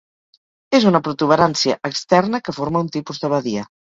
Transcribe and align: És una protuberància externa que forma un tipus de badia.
És 0.77 0.87
una 0.91 1.01
protuberància 1.07 1.77
externa 1.91 2.41
que 2.47 2.57
forma 2.61 2.83
un 2.87 2.93
tipus 2.99 3.23
de 3.25 3.33
badia. 3.39 3.67